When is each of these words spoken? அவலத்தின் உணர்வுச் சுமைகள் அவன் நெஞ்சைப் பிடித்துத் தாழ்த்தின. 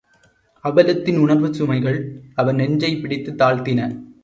அவலத்தின் 0.63 1.17
உணர்வுச் 1.17 1.53
சுமைகள் 1.53 1.99
அவன் 2.35 2.55
நெஞ்சைப் 2.55 3.01
பிடித்துத் 3.01 3.37
தாழ்த்தின. 3.41 3.89